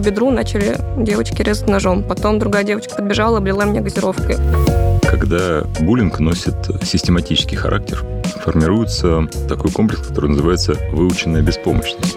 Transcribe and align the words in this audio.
по 0.00 0.02
бедру 0.02 0.30
начали 0.30 0.78
девочки 0.96 1.42
резать 1.42 1.68
ножом. 1.68 2.02
Потом 2.02 2.38
другая 2.38 2.64
девочка 2.64 2.94
подбежала, 2.94 3.36
облила 3.36 3.64
меня 3.64 3.82
газировкой. 3.82 4.36
Когда 5.02 5.62
буллинг 5.80 6.20
носит 6.20 6.54
систематический 6.82 7.56
характер, 7.56 8.02
формируется 8.42 9.28
такой 9.46 9.70
комплекс, 9.70 10.00
который 10.06 10.30
называется 10.30 10.74
выученная 10.92 11.42
беспомощность. 11.42 12.16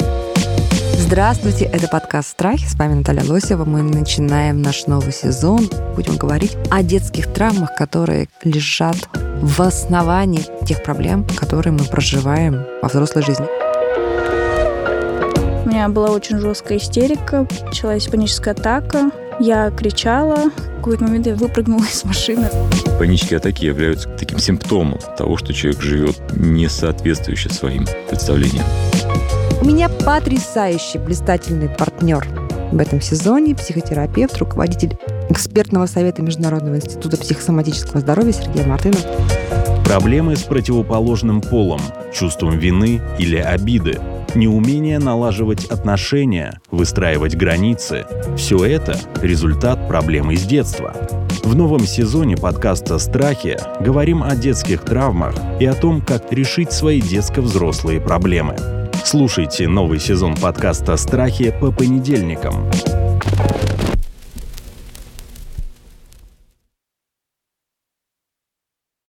Здравствуйте, 0.98 1.66
это 1.66 1.90
подкаст 1.90 2.30
«Страхи». 2.30 2.66
С 2.66 2.76
вами 2.76 2.94
Наталья 2.94 3.30
Лосева. 3.30 3.66
Мы 3.66 3.82
начинаем 3.82 4.62
наш 4.62 4.88
новый 4.88 5.12
сезон. 5.12 5.70
Будем 5.98 6.16
говорить 6.16 6.56
о 6.72 6.84
детских 6.84 7.34
травмах, 7.34 7.76
которые 7.76 8.30
лежат 8.46 8.96
в 9.42 9.62
основании 9.62 10.46
тех 10.66 10.82
проблем, 10.84 11.28
которые 11.36 11.74
мы 11.74 11.84
проживаем 11.84 12.64
во 12.82 12.88
взрослой 12.88 13.24
жизни. 13.24 13.63
У 15.74 15.76
меня 15.76 15.90
была 15.90 16.12
очень 16.12 16.38
жесткая 16.38 16.78
истерика, 16.78 17.48
началась 17.66 18.06
паническая 18.06 18.54
атака. 18.54 19.10
Я 19.40 19.72
кричала, 19.72 20.52
в 20.52 20.76
какой-то 20.76 21.04
момент 21.04 21.26
я 21.26 21.34
выпрыгнула 21.34 21.84
из 21.92 22.06
машины. 22.06 22.48
Панические 23.00 23.38
атаки 23.38 23.66
являются 23.66 24.08
таким 24.10 24.38
симптомом 24.38 25.00
того, 25.18 25.36
что 25.36 25.52
человек 25.52 25.82
живет 25.82 26.22
не 26.36 26.70
соответствующе 26.70 27.50
своим 27.50 27.88
представлениям. 28.08 28.64
У 29.62 29.66
меня 29.66 29.90
потрясающий, 29.90 31.00
блистательный 31.00 31.70
партнер 31.70 32.24
в 32.72 32.80
этом 32.80 33.02
сезоне, 33.02 33.56
психотерапевт, 33.56 34.38
руководитель 34.38 34.96
экспертного 35.30 35.88
совета 35.88 36.22
Международного 36.22 36.76
института 36.76 37.18
психосоматического 37.18 38.00
здоровья 38.00 38.34
Сергей 38.34 38.64
Мартынов. 38.64 39.04
Проблемы 39.86 40.36
с 40.36 40.44
противоположным 40.44 41.42
полом, 41.42 41.82
чувством 42.14 42.60
вины 42.60 43.02
или 43.18 43.38
обиды, 43.38 44.00
неумение 44.36 45.00
налаживать 45.00 45.66
отношения, 45.66 46.60
выстраивать 46.72 47.36
границы– 47.36 48.06
все 48.38 48.66
это– 48.66 49.00
результат 49.22 49.88
проблем 49.88 50.32
из 50.32 50.44
детства. 50.44 50.96
В 51.44 51.56
новом 51.56 51.82
сезоне 51.82 52.38
подкаста 52.38 53.00
«Страхи» 53.00 53.58
говорим 53.80 54.24
о 54.24 54.36
детских 54.36 54.82
травмах 54.82 55.36
и 55.60 55.66
о 55.66 55.74
том, 55.74 56.02
как 56.02 56.32
решить 56.32 56.72
свои 56.72 57.02
детско-взрослые 57.02 58.00
проблемы– 58.00 58.56
Слушайте 59.06 59.68
новый 59.68 60.00
сезон 60.00 60.34
подкаста 60.34 60.96
«Страхи» 60.96 61.54
по 61.60 61.72
понедельникам. 61.72 62.72